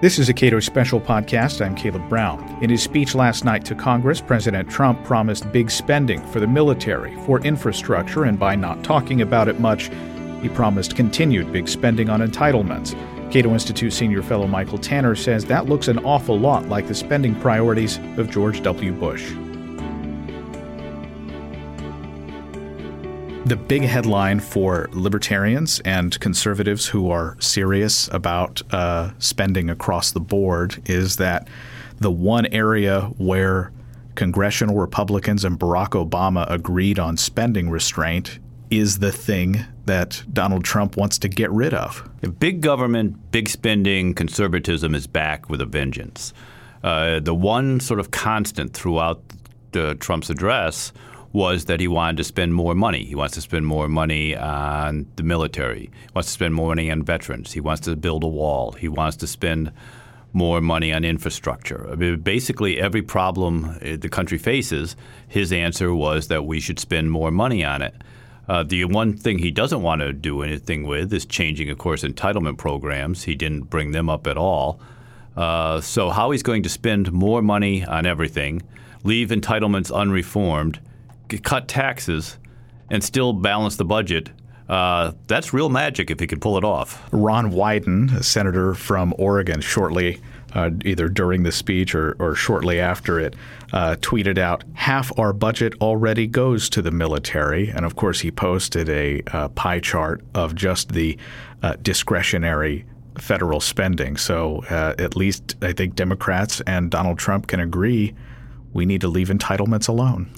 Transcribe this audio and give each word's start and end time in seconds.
This 0.00 0.20
is 0.20 0.28
a 0.28 0.32
Cato 0.32 0.60
Special 0.60 1.00
podcast. 1.00 1.60
I'm 1.60 1.74
Caleb 1.74 2.08
Brown. 2.08 2.62
In 2.62 2.70
his 2.70 2.84
speech 2.84 3.16
last 3.16 3.44
night 3.44 3.64
to 3.64 3.74
Congress, 3.74 4.20
President 4.20 4.70
Trump 4.70 5.02
promised 5.02 5.50
big 5.50 5.72
spending 5.72 6.24
for 6.28 6.38
the 6.38 6.46
military, 6.46 7.16
for 7.26 7.40
infrastructure, 7.40 8.22
and 8.22 8.38
by 8.38 8.54
not 8.54 8.84
talking 8.84 9.22
about 9.22 9.48
it 9.48 9.58
much, 9.58 9.90
he 10.40 10.48
promised 10.50 10.94
continued 10.94 11.52
big 11.52 11.66
spending 11.66 12.08
on 12.10 12.20
entitlements. 12.20 12.92
Cato 13.32 13.52
Institute 13.52 13.92
senior 13.92 14.22
fellow 14.22 14.46
Michael 14.46 14.78
Tanner 14.78 15.16
says 15.16 15.44
that 15.46 15.66
looks 15.66 15.88
an 15.88 15.98
awful 16.04 16.38
lot 16.38 16.68
like 16.68 16.86
the 16.86 16.94
spending 16.94 17.34
priorities 17.34 17.98
of 18.18 18.30
George 18.30 18.62
W. 18.62 18.92
Bush. 18.92 19.32
The 23.48 23.56
big 23.56 23.80
headline 23.80 24.40
for 24.40 24.90
libertarians 24.92 25.80
and 25.80 26.20
conservatives 26.20 26.86
who 26.86 27.10
are 27.10 27.34
serious 27.40 28.06
about 28.12 28.60
uh, 28.74 29.12
spending 29.20 29.70
across 29.70 30.12
the 30.12 30.20
board 30.20 30.82
is 30.84 31.16
that 31.16 31.48
the 31.96 32.10
one 32.10 32.44
area 32.52 33.10
where 33.16 33.72
congressional 34.16 34.76
Republicans 34.76 35.46
and 35.46 35.58
Barack 35.58 35.92
Obama 35.92 36.44
agreed 36.50 36.98
on 36.98 37.16
spending 37.16 37.70
restraint 37.70 38.38
is 38.70 38.98
the 38.98 39.12
thing 39.12 39.64
that 39.86 40.22
Donald 40.30 40.62
Trump 40.62 40.98
wants 40.98 41.16
to 41.20 41.28
get 41.28 41.50
rid 41.50 41.72
of. 41.72 42.06
Big 42.38 42.60
government, 42.60 43.30
big 43.32 43.48
spending, 43.48 44.12
conservatism 44.12 44.94
is 44.94 45.06
back 45.06 45.48
with 45.48 45.62
a 45.62 45.66
vengeance. 45.66 46.34
Uh, 46.84 47.18
the 47.18 47.34
one 47.34 47.80
sort 47.80 47.98
of 47.98 48.10
constant 48.10 48.74
throughout 48.74 49.22
the, 49.72 49.94
Trump's 49.94 50.28
address 50.28 50.92
was 51.38 51.66
that 51.66 51.78
he 51.78 51.86
wanted 51.86 52.16
to 52.16 52.24
spend 52.24 52.52
more 52.52 52.74
money. 52.74 53.04
He 53.04 53.14
wants 53.14 53.34
to 53.34 53.40
spend 53.40 53.64
more 53.64 53.88
money 53.88 54.36
on 54.36 55.06
the 55.14 55.22
military. 55.22 55.82
He 55.82 56.08
wants 56.12 56.26
to 56.30 56.32
spend 56.32 56.52
more 56.52 56.70
money 56.70 56.90
on 56.90 57.04
veterans. 57.04 57.52
He 57.52 57.60
wants 57.60 57.82
to 57.82 57.94
build 57.94 58.24
a 58.24 58.28
wall. 58.28 58.72
He 58.72 58.88
wants 58.88 59.16
to 59.18 59.28
spend 59.28 59.70
more 60.32 60.60
money 60.60 60.92
on 60.92 61.04
infrastructure. 61.04 61.88
I 61.88 61.94
mean, 61.94 62.20
basically, 62.20 62.80
every 62.80 63.02
problem 63.02 63.78
uh, 63.80 63.96
the 63.96 64.08
country 64.08 64.36
faces, 64.36 64.96
his 65.28 65.52
answer 65.52 65.94
was 65.94 66.26
that 66.26 66.44
we 66.44 66.58
should 66.58 66.80
spend 66.80 67.12
more 67.12 67.30
money 67.30 67.64
on 67.64 67.82
it. 67.82 67.94
Uh, 68.48 68.64
the 68.64 68.84
one 68.86 69.16
thing 69.16 69.38
he 69.38 69.52
doesn't 69.52 69.82
want 69.82 70.00
to 70.00 70.12
do 70.12 70.42
anything 70.42 70.82
with 70.88 71.12
is 71.12 71.24
changing, 71.24 71.70
of 71.70 71.78
course, 71.78 72.02
entitlement 72.02 72.58
programs. 72.58 73.22
He 73.22 73.36
didn't 73.36 73.70
bring 73.70 73.92
them 73.92 74.10
up 74.10 74.26
at 74.26 74.36
all. 74.36 74.80
Uh, 75.36 75.80
so, 75.80 76.10
how 76.10 76.32
he's 76.32 76.42
going 76.42 76.64
to 76.64 76.68
spend 76.68 77.12
more 77.12 77.42
money 77.42 77.84
on 77.84 78.06
everything, 78.06 78.60
leave 79.04 79.28
entitlements 79.28 79.94
unreformed, 79.94 80.80
cut 81.36 81.68
taxes 81.68 82.38
and 82.90 83.04
still 83.04 83.32
balance 83.32 83.76
the 83.76 83.84
budget. 83.84 84.30
Uh, 84.68 85.12
that's 85.26 85.54
real 85.54 85.68
magic 85.68 86.10
if 86.10 86.20
he 86.20 86.26
could 86.26 86.40
pull 86.40 86.58
it 86.58 86.64
off. 86.64 87.02
Ron 87.12 87.50
Wyden, 87.52 88.14
a 88.14 88.22
senator 88.22 88.74
from 88.74 89.14
Oregon, 89.18 89.60
shortly, 89.60 90.20
uh, 90.54 90.70
either 90.84 91.08
during 91.08 91.42
the 91.42 91.52
speech 91.52 91.94
or, 91.94 92.16
or 92.18 92.34
shortly 92.34 92.78
after 92.78 93.18
it, 93.18 93.34
uh, 93.72 93.96
tweeted 94.00 94.36
out, 94.36 94.64
half 94.74 95.16
our 95.18 95.32
budget 95.32 95.74
already 95.80 96.26
goes 96.26 96.68
to 96.70 96.82
the 96.82 96.90
military. 96.90 97.68
And 97.70 97.84
of 97.84 97.96
course, 97.96 98.20
he 98.20 98.30
posted 98.30 98.88
a 98.88 99.22
uh, 99.32 99.48
pie 99.48 99.80
chart 99.80 100.22
of 100.34 100.54
just 100.54 100.92
the 100.92 101.18
uh, 101.62 101.76
discretionary 101.82 102.84
federal 103.18 103.60
spending. 103.60 104.16
So 104.16 104.64
uh, 104.70 104.94
at 104.98 105.16
least 105.16 105.56
I 105.62 105.72
think 105.72 105.94
Democrats 105.94 106.60
and 106.66 106.90
Donald 106.90 107.18
Trump 107.18 107.46
can 107.46 107.60
agree 107.60 108.14
we 108.72 108.86
need 108.86 109.00
to 109.00 109.08
leave 109.08 109.28
entitlements 109.28 109.88
alone. 109.88 110.30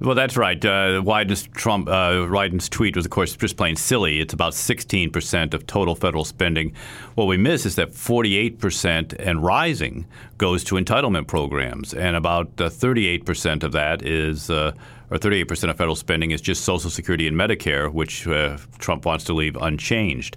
Well, 0.00 0.14
that's 0.14 0.36
right. 0.36 0.62
Uh, 0.62 1.02
Wyden's 1.04 1.46
Trump 1.48 1.88
uh, 1.88 2.26
Wyden's 2.28 2.68
tweet 2.68 2.96
was, 2.96 3.04
of 3.04 3.10
course, 3.10 3.36
just 3.36 3.56
plain 3.56 3.76
silly. 3.76 4.20
It's 4.20 4.34
about 4.34 4.54
16 4.54 5.10
percent 5.10 5.54
of 5.54 5.66
total 5.66 5.94
federal 5.94 6.24
spending. 6.24 6.74
What 7.14 7.26
we 7.26 7.36
miss 7.36 7.64
is 7.64 7.76
that 7.76 7.94
48 7.94 8.58
percent 8.58 9.12
and 9.14 9.42
rising 9.42 10.06
goes 10.36 10.64
to 10.64 10.74
entitlement 10.74 11.28
programs, 11.28 11.94
and 11.94 12.16
about 12.16 12.60
uh, 12.60 12.68
38 12.68 13.24
percent 13.24 13.62
of 13.62 13.72
that 13.72 14.02
is, 14.02 14.50
uh, 14.50 14.72
or 15.10 15.18
38 15.18 15.44
percent 15.44 15.70
of 15.70 15.76
federal 15.76 15.96
spending 15.96 16.32
is 16.32 16.40
just 16.40 16.64
Social 16.64 16.90
Security 16.90 17.28
and 17.28 17.36
Medicare, 17.36 17.92
which 17.92 18.26
uh, 18.26 18.58
Trump 18.78 19.06
wants 19.06 19.24
to 19.24 19.32
leave 19.32 19.56
unchanged. 19.56 20.36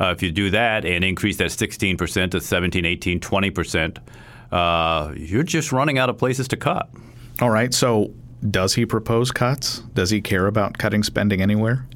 Uh, 0.00 0.10
if 0.10 0.22
you 0.22 0.30
do 0.30 0.50
that 0.50 0.84
and 0.84 1.04
increase 1.04 1.38
that 1.38 1.50
16 1.50 1.96
percent 1.96 2.32
to 2.32 2.40
17, 2.40 2.84
18, 2.84 3.18
20 3.18 3.50
percent, 3.50 3.98
you're 4.52 5.42
just 5.42 5.72
running 5.72 5.98
out 5.98 6.08
of 6.08 6.18
places 6.18 6.46
to 6.48 6.56
cut. 6.56 6.88
All 7.40 7.50
right. 7.50 7.74
So 7.74 8.12
does 8.50 8.74
he 8.74 8.86
propose 8.86 9.30
cuts? 9.30 9.80
Does 9.94 10.10
he 10.10 10.20
care 10.20 10.46
about 10.46 10.78
cutting 10.78 11.02
spending 11.02 11.40
anywhere? 11.40 11.86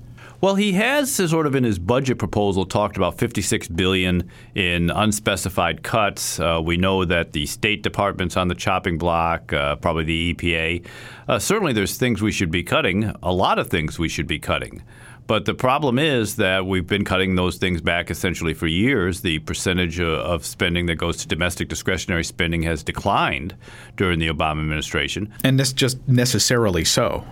Well, 0.41 0.55
he 0.55 0.73
has 0.73 1.13
sort 1.13 1.47
of 1.47 1.55
in 1.55 1.65
his 1.65 1.79
budget 1.79 2.19
proposal 2.19 2.67
talked 2.67 2.99
about 2.99 3.19
56 3.19 3.69
billion 3.69 4.31
in 4.55 4.91
unspecified 4.91 5.83
cuts. 5.83 6.39
Uh, 6.39 6.61
we 6.63 6.77
know 6.77 7.07
that 7.07 7.33
the 7.33 7.47
State 7.47 7.83
Department's 7.83 8.37
on 8.37 8.49
the 8.49 8.55
chopping 8.55 8.99
block, 8.99 9.53
uh, 9.55 9.77
probably 9.77 10.05
the 10.05 10.35
EPA. 10.35 10.87
Uh, 11.27 11.39
certainly, 11.39 11.73
there's 11.73 11.97
things 11.97 12.21
we 12.21 12.33
should 12.33 12.51
be 12.51 12.63
cutting. 12.63 13.15
A 13.23 13.33
lot 13.33 13.59
of 13.59 13.69
things 13.69 13.99
we 13.99 14.09
should 14.09 14.27
be 14.27 14.39
cutting. 14.39 14.83
But 15.27 15.45
the 15.45 15.55
problem 15.55 15.99
is 15.99 16.37
that 16.37 16.67
we've 16.67 16.87
been 16.87 17.05
cutting 17.05 17.35
those 17.35 17.57
things 17.57 17.81
back 17.81 18.11
essentially 18.11 18.55
for 18.55 18.67
years. 18.67 19.23
The 19.23 19.41
percentage 19.41 20.01
of 20.01 20.45
spending 20.45 20.87
that 20.87 20.97
goes 20.97 21.17
to 21.19 21.29
domestic 21.29 21.69
discretionary 21.69 22.25
spending 22.25 22.63
has 22.63 22.83
declined 22.85 23.57
during 23.97 24.19
the 24.19 24.29
Obama 24.29 24.61
administration. 24.61 25.33
And 25.43 25.59
this 25.59 25.73
just 25.73 25.99
necessarily 26.07 26.85
so, 26.85 27.25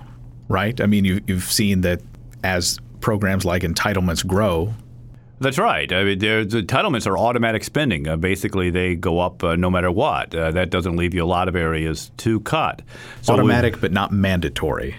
right? 0.48 0.80
I 0.80 0.86
mean, 0.86 1.04
you, 1.04 1.20
you've 1.26 1.44
seen 1.44 1.82
that 1.82 2.02
as 2.42 2.78
programs 3.00 3.44
like 3.44 3.62
entitlements 3.62 4.26
grow, 4.26 4.74
that's 5.40 5.58
right. 5.58 5.92
I 5.92 6.04
mean, 6.04 6.18
the 6.20 6.46
entitlements 6.46 7.06
are 7.06 7.18
automatic 7.18 7.64
spending. 7.64 8.08
Uh, 8.08 8.16
basically, 8.16 8.70
they 8.70 8.94
go 8.94 9.18
up 9.18 9.42
uh, 9.42 9.56
no 9.56 9.68
matter 9.68 9.90
what. 9.90 10.34
Uh, 10.34 10.52
that 10.52 10.70
doesn't 10.70 10.96
leave 10.96 11.12
you 11.12 11.22
a 11.22 11.26
lot 11.26 11.48
of 11.48 11.56
areas 11.56 12.12
to 12.18 12.40
cut. 12.40 12.82
So 13.22 13.34
automatic, 13.34 13.80
but 13.80 13.92
not 13.92 14.12
mandatory. 14.12 14.96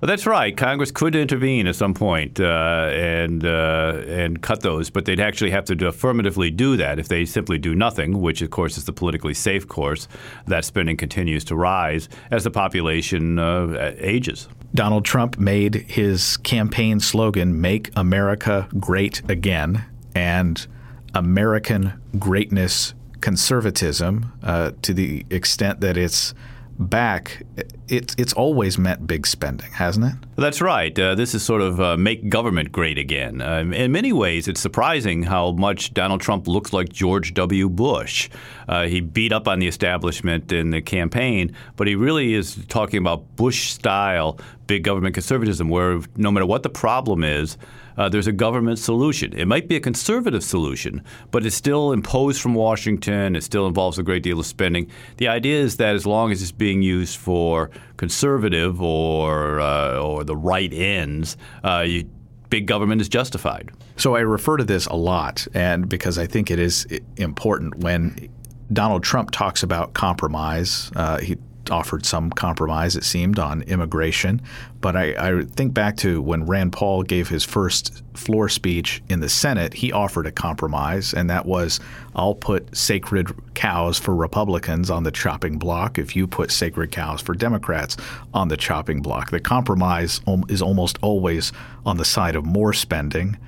Well, 0.00 0.08
that's 0.08 0.26
right. 0.26 0.54
Congress 0.54 0.90
could 0.90 1.14
intervene 1.14 1.66
at 1.66 1.76
some 1.76 1.94
point, 1.94 2.38
uh, 2.40 2.90
and 2.92 3.44
uh, 3.44 4.02
and 4.06 4.42
cut 4.42 4.60
those, 4.60 4.90
but 4.90 5.04
they'd 5.04 5.20
actually 5.20 5.50
have 5.52 5.64
to 5.66 5.86
affirmatively 5.86 6.50
do 6.50 6.76
that. 6.76 6.98
If 6.98 7.08
they 7.08 7.24
simply 7.24 7.58
do 7.58 7.74
nothing, 7.74 8.20
which 8.20 8.42
of 8.42 8.50
course 8.50 8.76
is 8.76 8.84
the 8.84 8.92
politically 8.92 9.34
safe 9.34 9.66
course, 9.66 10.08
that 10.46 10.64
spending 10.64 10.96
continues 10.96 11.44
to 11.44 11.56
rise 11.56 12.08
as 12.30 12.44
the 12.44 12.50
population 12.50 13.38
uh, 13.38 13.94
ages. 13.98 14.48
Donald 14.74 15.04
Trump 15.04 15.38
made 15.38 15.74
his 15.88 16.36
campaign 16.38 17.00
slogan 17.00 17.60
"Make 17.60 17.90
America 17.96 18.68
Great 18.78 19.22
Again," 19.30 19.84
and 20.14 20.66
American 21.14 21.94
greatness 22.18 22.94
conservatism, 23.20 24.32
uh, 24.42 24.72
to 24.82 24.92
the 24.92 25.24
extent 25.30 25.80
that 25.80 25.96
it's 25.96 26.34
back, 26.78 27.42
it's 27.88 28.14
it's 28.18 28.32
always 28.32 28.78
meant 28.78 29.06
big 29.06 29.26
spending, 29.26 29.70
hasn't 29.72 30.06
it? 30.06 30.14
That's 30.36 30.60
right. 30.60 30.96
Uh, 30.98 31.14
this 31.14 31.34
is 31.34 31.42
sort 31.42 31.60
of 31.60 31.80
uh, 31.80 31.96
make 31.96 32.28
government 32.28 32.72
great 32.72 32.98
again. 32.98 33.40
Um, 33.40 33.72
in 33.72 33.92
many 33.92 34.12
ways, 34.12 34.48
it's 34.48 34.60
surprising 34.60 35.22
how 35.22 35.52
much 35.52 35.94
Donald 35.94 36.20
Trump 36.20 36.48
looks 36.48 36.72
like 36.72 36.88
George 36.88 37.34
W. 37.34 37.68
Bush. 37.68 38.28
Uh, 38.68 38.86
he 38.86 39.00
beat 39.00 39.32
up 39.32 39.46
on 39.46 39.58
the 39.58 39.68
establishment 39.68 40.50
in 40.52 40.70
the 40.70 40.80
campaign, 40.80 41.54
but 41.76 41.86
he 41.86 41.94
really 41.94 42.34
is 42.34 42.58
talking 42.68 42.98
about 42.98 43.36
Bush 43.36 43.70
style 43.70 44.38
big 44.66 44.82
government 44.82 45.14
conservatism, 45.14 45.68
where 45.68 46.00
no 46.16 46.30
matter 46.30 46.46
what 46.46 46.62
the 46.62 46.70
problem 46.70 47.22
is, 47.24 47.56
uh, 47.96 48.08
there's 48.08 48.26
a 48.26 48.32
government 48.32 48.78
solution. 48.78 49.32
It 49.32 49.46
might 49.46 49.68
be 49.68 49.76
a 49.76 49.80
conservative 49.80 50.42
solution, 50.42 51.02
but 51.30 51.46
it's 51.46 51.54
still 51.54 51.92
imposed 51.92 52.40
from 52.40 52.54
Washington. 52.54 53.36
It 53.36 53.44
still 53.44 53.66
involves 53.66 53.98
a 53.98 54.02
great 54.02 54.22
deal 54.22 54.40
of 54.40 54.46
spending. 54.46 54.90
The 55.18 55.28
idea 55.28 55.60
is 55.60 55.76
that 55.76 55.94
as 55.94 56.06
long 56.06 56.32
as 56.32 56.42
it's 56.42 56.52
being 56.52 56.82
used 56.82 57.18
for 57.18 57.70
conservative 57.96 58.82
or 58.82 59.60
uh, 59.60 59.98
or 60.00 60.24
the 60.24 60.36
right 60.36 60.72
ends, 60.72 61.36
uh, 61.62 61.84
you, 61.86 62.08
big 62.50 62.66
government 62.66 63.00
is 63.00 63.08
justified. 63.08 63.70
So 63.96 64.16
I 64.16 64.20
refer 64.20 64.56
to 64.56 64.64
this 64.64 64.86
a 64.86 64.96
lot, 64.96 65.46
and 65.54 65.88
because 65.88 66.18
I 66.18 66.26
think 66.26 66.50
it 66.50 66.58
is 66.58 66.86
important 67.16 67.76
when 67.76 68.28
Donald 68.72 69.02
Trump 69.02 69.30
talks 69.30 69.62
about 69.62 69.94
compromise. 69.94 70.90
Uh, 70.96 71.18
he 71.18 71.36
offered 71.70 72.04
some 72.04 72.30
compromise, 72.30 72.96
it 72.96 73.04
seemed, 73.04 73.38
on 73.38 73.62
immigration. 73.62 74.40
But 74.80 74.96
I, 74.96 75.14
I, 75.38 75.42
think 75.42 75.74
back 75.74 75.96
to 75.98 76.20
when 76.20 76.46
Rand 76.46 76.72
Paul 76.72 77.02
gave 77.02 77.28
his 77.28 77.44
first 77.44 78.02
floor 78.14 78.48
speech 78.48 79.02
in 79.08 79.20
the 79.20 79.28
Senate, 79.28 79.74
he 79.74 79.92
offered 79.92 80.26
a 80.26 80.32
compromise, 80.32 81.14
and 81.14 81.30
that 81.30 81.46
was 81.46 81.80
I'll 82.14 82.34
put 82.34 82.76
sacred 82.76 83.32
cows 83.54 83.98
for 83.98 84.14
Republicans 84.14 84.90
on 84.90 85.02
the 85.02 85.10
chopping 85.10 85.58
block 85.58 85.98
if 85.98 86.14
you 86.14 86.26
put 86.26 86.50
sacred 86.50 86.92
cows 86.92 87.20
for 87.20 87.34
Democrats 87.34 87.96
on 88.32 88.48
the 88.48 88.56
chopping 88.56 89.00
block. 89.00 89.30
The 89.30 89.40
compromise 89.40 90.20
is 90.48 90.62
almost 90.62 90.98
always 91.02 91.52
on 91.86 91.96
the 91.96 92.04
side 92.04 92.36
of 92.36 92.44
more 92.44 92.72
spending. 92.72 93.38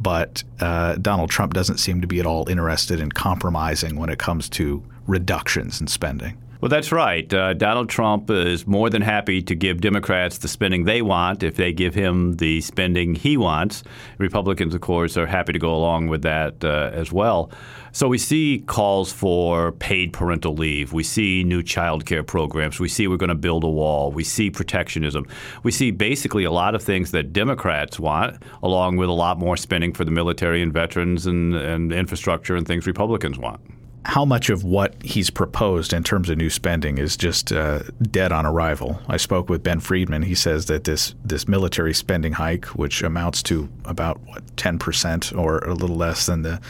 But 0.00 0.42
uh, 0.60 0.96
Donald 0.96 1.30
Trump 1.30 1.54
doesn't 1.54 1.78
seem 1.78 2.00
to 2.00 2.06
be 2.06 2.20
at 2.20 2.26
all 2.26 2.48
interested 2.48 3.00
in 3.00 3.12
compromising 3.12 3.96
when 3.96 4.10
it 4.10 4.18
comes 4.18 4.48
to 4.50 4.82
reductions 5.06 5.80
in 5.80 5.86
spending. 5.86 6.36
Well, 6.64 6.70
that's 6.70 6.92
right. 6.92 7.30
Uh, 7.30 7.52
Donald 7.52 7.90
Trump 7.90 8.30
is 8.30 8.66
more 8.66 8.88
than 8.88 9.02
happy 9.02 9.42
to 9.42 9.54
give 9.54 9.82
Democrats 9.82 10.38
the 10.38 10.48
spending 10.48 10.84
they 10.84 11.02
want 11.02 11.42
if 11.42 11.56
they 11.56 11.74
give 11.74 11.94
him 11.94 12.36
the 12.36 12.62
spending 12.62 13.14
he 13.14 13.36
wants. 13.36 13.84
Republicans, 14.16 14.74
of 14.74 14.80
course, 14.80 15.18
are 15.18 15.26
happy 15.26 15.52
to 15.52 15.58
go 15.58 15.74
along 15.74 16.08
with 16.08 16.22
that 16.22 16.64
uh, 16.64 16.88
as 16.94 17.12
well. 17.12 17.50
So 17.92 18.08
we 18.08 18.16
see 18.16 18.64
calls 18.66 19.12
for 19.12 19.72
paid 19.72 20.14
parental 20.14 20.54
leave. 20.54 20.94
We 20.94 21.02
see 21.02 21.44
new 21.44 21.62
child 21.62 22.06
care 22.06 22.22
programs. 22.22 22.80
We 22.80 22.88
see 22.88 23.08
we're 23.08 23.18
going 23.18 23.28
to 23.28 23.34
build 23.34 23.62
a 23.62 23.68
wall. 23.68 24.10
We 24.10 24.24
see 24.24 24.48
protectionism. 24.48 25.26
We 25.64 25.70
see 25.70 25.90
basically 25.90 26.44
a 26.44 26.50
lot 26.50 26.74
of 26.74 26.82
things 26.82 27.10
that 27.10 27.34
Democrats 27.34 28.00
want, 28.00 28.42
along 28.62 28.96
with 28.96 29.10
a 29.10 29.12
lot 29.12 29.38
more 29.38 29.58
spending 29.58 29.92
for 29.92 30.06
the 30.06 30.10
military 30.10 30.62
and 30.62 30.72
veterans 30.72 31.26
and, 31.26 31.54
and 31.54 31.92
infrastructure 31.92 32.56
and 32.56 32.66
things 32.66 32.86
Republicans 32.86 33.38
want 33.38 33.60
how 34.06 34.24
much 34.24 34.50
of 34.50 34.64
what 34.64 34.94
he's 35.02 35.30
proposed 35.30 35.92
in 35.92 36.02
terms 36.02 36.28
of 36.28 36.36
new 36.36 36.50
spending 36.50 36.98
is 36.98 37.16
just 37.16 37.52
uh, 37.52 37.80
dead 38.02 38.32
on 38.32 38.44
arrival. 38.44 39.00
I 39.08 39.16
spoke 39.16 39.48
with 39.48 39.62
Ben 39.62 39.80
Friedman. 39.80 40.22
He 40.22 40.34
says 40.34 40.66
that 40.66 40.84
this 40.84 41.14
this 41.24 41.48
military 41.48 41.94
spending 41.94 42.34
hike, 42.34 42.66
which 42.66 43.02
amounts 43.02 43.42
to 43.44 43.68
about 43.84 44.20
what 44.26 44.56
ten 44.56 44.78
percent 44.78 45.32
or 45.32 45.58
a 45.58 45.74
little 45.74 45.96
less 45.96 46.26
than 46.26 46.42
the 46.42 46.60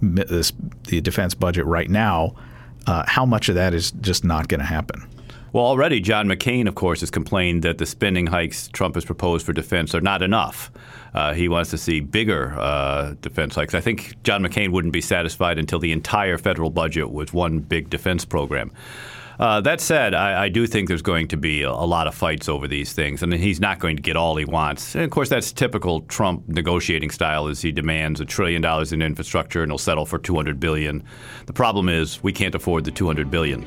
this, 0.00 0.52
the 0.84 1.00
defense 1.00 1.34
budget 1.34 1.66
right 1.66 1.90
now, 1.90 2.34
uh, 2.86 3.04
how 3.06 3.26
much 3.26 3.48
of 3.48 3.54
that 3.56 3.74
is 3.74 3.90
just 4.00 4.24
not 4.24 4.48
going 4.48 4.60
to 4.60 4.66
happen? 4.66 5.06
Well, 5.52 5.64
already 5.64 6.00
John 6.00 6.28
McCain, 6.28 6.68
of 6.68 6.74
course, 6.74 7.00
has 7.00 7.10
complained 7.10 7.62
that 7.62 7.78
the 7.78 7.86
spending 7.86 8.26
hikes 8.26 8.68
Trump 8.68 8.96
has 8.96 9.04
proposed 9.04 9.46
for 9.46 9.54
defense 9.54 9.94
are 9.94 10.00
not 10.00 10.20
enough. 10.20 10.70
Uh, 11.14 11.32
he 11.32 11.48
wants 11.48 11.70
to 11.70 11.78
see 11.78 12.00
bigger 12.00 12.54
uh, 12.58 13.14
defense 13.22 13.54
hikes. 13.54 13.74
I 13.74 13.80
think 13.80 14.22
John 14.24 14.42
McCain 14.42 14.72
wouldn't 14.72 14.92
be 14.92 15.00
satisfied 15.00 15.58
until 15.58 15.78
the 15.78 15.92
entire 15.92 16.36
federal 16.36 16.68
budget 16.68 17.10
was 17.10 17.32
one 17.32 17.60
big 17.60 17.88
defense 17.88 18.26
program. 18.26 18.72
Uh, 19.38 19.60
that 19.60 19.80
said, 19.80 20.14
I, 20.14 20.44
I, 20.44 20.48
do 20.48 20.66
think 20.66 20.88
there's 20.88 21.00
going 21.00 21.28
to 21.28 21.36
be 21.36 21.62
a, 21.62 21.70
a, 21.70 21.86
lot 21.86 22.08
of 22.08 22.14
fights 22.14 22.48
over 22.48 22.66
these 22.66 22.92
things, 22.92 23.22
and 23.22 23.32
he's 23.32 23.60
not 23.60 23.78
going 23.78 23.94
to 23.94 24.02
get 24.02 24.16
all 24.16 24.34
he 24.34 24.44
wants. 24.44 24.96
And 24.96 25.04
of 25.04 25.10
course, 25.10 25.28
that's 25.28 25.52
typical 25.52 26.00
Trump 26.02 26.48
negotiating 26.48 27.10
style: 27.10 27.46
is 27.46 27.62
he 27.62 27.70
demands 27.70 28.20
a 28.20 28.24
trillion 28.24 28.62
dollars 28.62 28.92
in 28.92 29.00
infrastructure 29.00 29.62
and 29.62 29.70
he'll 29.70 29.78
settle 29.78 30.06
for 30.06 30.18
200 30.18 30.58
billion. 30.58 31.04
The 31.46 31.52
problem 31.52 31.88
is 31.88 32.20
we 32.20 32.32
can't 32.32 32.54
afford 32.54 32.84
the 32.84 32.90
200 32.90 33.30
billion. 33.30 33.64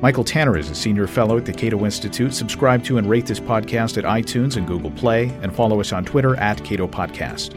Michael 0.00 0.24
Tanner 0.24 0.56
is 0.56 0.70
a 0.70 0.74
senior 0.74 1.06
fellow 1.06 1.36
at 1.36 1.44
the 1.44 1.52
Cato 1.52 1.84
Institute. 1.84 2.32
Subscribe 2.32 2.82
to 2.84 2.96
and 2.96 3.08
rate 3.08 3.26
this 3.26 3.38
podcast 3.38 3.98
at 3.98 4.04
iTunes 4.04 4.56
and 4.56 4.66
Google 4.66 4.90
Play, 4.90 5.28
and 5.42 5.54
follow 5.54 5.78
us 5.78 5.92
on 5.92 6.06
Twitter 6.06 6.36
at 6.36 6.64
Cato 6.64 6.88
Podcast. 6.88 7.54